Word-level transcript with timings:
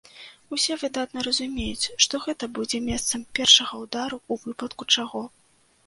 Усе 0.55 0.77
выдатна 0.83 1.19
разумеюць, 1.27 1.91
што 2.07 2.21
гэта 2.25 2.51
будзе 2.61 2.83
месцам 2.89 3.21
першага 3.41 3.73
ўдару 3.87 4.17
ў 4.31 4.45
выпадку 4.51 4.93
чаго. 4.99 5.29